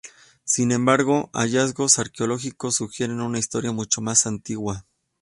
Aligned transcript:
Sin 0.45 0.71
embargo, 0.71 1.29
hallazgos 1.31 1.99
arqueológicos 1.99 2.75
sugieren 2.77 3.21
una 3.21 3.37
historia 3.37 3.71
mucho 3.71 4.01
más 4.01 4.25
antigua. 4.25 4.83